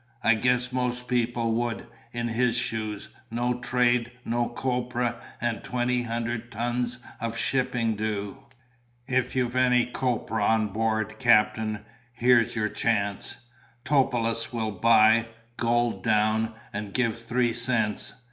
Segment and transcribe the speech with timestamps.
[0.23, 6.51] I guess most people would, in his shoes; no trade, no copra, and twenty hundred
[6.51, 6.87] ton
[7.19, 8.37] of shipping due.
[9.05, 11.85] If you've any copra on board, cap'n,
[12.15, 13.37] here's your chance.
[13.85, 15.27] Topelius will buy,
[15.57, 18.15] gold down, and give three cents.